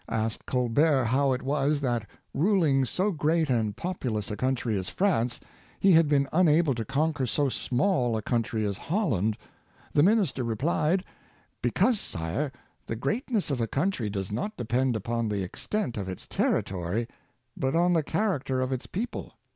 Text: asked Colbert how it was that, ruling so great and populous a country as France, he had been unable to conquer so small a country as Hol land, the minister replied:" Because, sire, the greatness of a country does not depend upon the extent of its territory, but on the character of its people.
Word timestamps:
asked 0.09 0.47
Colbert 0.47 1.03
how 1.03 1.31
it 1.31 1.43
was 1.43 1.79
that, 1.79 2.07
ruling 2.33 2.85
so 2.85 3.11
great 3.11 3.51
and 3.51 3.77
populous 3.77 4.31
a 4.31 4.35
country 4.35 4.75
as 4.75 4.89
France, 4.89 5.39
he 5.79 5.91
had 5.91 6.07
been 6.07 6.27
unable 6.33 6.73
to 6.73 6.83
conquer 6.83 7.27
so 7.27 7.49
small 7.49 8.17
a 8.17 8.21
country 8.23 8.65
as 8.65 8.79
Hol 8.79 9.09
land, 9.11 9.37
the 9.93 10.01
minister 10.01 10.43
replied:" 10.43 11.03
Because, 11.61 11.99
sire, 11.99 12.51
the 12.87 12.95
greatness 12.95 13.51
of 13.51 13.61
a 13.61 13.67
country 13.67 14.09
does 14.09 14.31
not 14.31 14.57
depend 14.57 14.95
upon 14.95 15.29
the 15.29 15.43
extent 15.43 15.97
of 15.97 16.09
its 16.09 16.25
territory, 16.25 17.07
but 17.55 17.75
on 17.75 17.93
the 17.93 18.01
character 18.01 18.59
of 18.59 18.71
its 18.71 18.87
people. 18.87 19.35